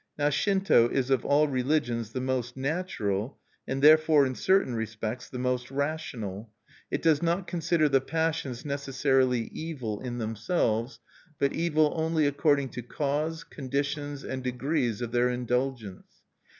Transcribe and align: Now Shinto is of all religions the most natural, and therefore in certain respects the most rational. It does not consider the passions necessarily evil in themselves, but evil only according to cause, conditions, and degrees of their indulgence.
Now 0.17 0.29
Shinto 0.31 0.89
is 0.89 1.11
of 1.11 1.23
all 1.23 1.47
religions 1.47 2.11
the 2.11 2.19
most 2.21 2.57
natural, 2.57 3.37
and 3.67 3.83
therefore 3.83 4.25
in 4.25 4.33
certain 4.33 4.73
respects 4.73 5.29
the 5.29 5.37
most 5.37 5.69
rational. 5.69 6.49
It 6.89 7.03
does 7.03 7.21
not 7.21 7.45
consider 7.45 7.87
the 7.87 8.01
passions 8.01 8.65
necessarily 8.65 9.41
evil 9.53 9.99
in 9.99 10.17
themselves, 10.17 10.99
but 11.37 11.53
evil 11.53 11.93
only 11.95 12.25
according 12.25 12.69
to 12.69 12.81
cause, 12.81 13.43
conditions, 13.43 14.23
and 14.23 14.41
degrees 14.43 15.03
of 15.03 15.11
their 15.11 15.29
indulgence. 15.29 16.07